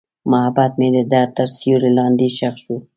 محبت 0.31 0.71
مې 0.79 0.87
د 0.95 0.99
درد 1.13 1.31
تر 1.37 1.47
سیوري 1.57 1.89
لاندې 1.97 2.27
ښخ 2.37 2.55
شو. 2.63 2.75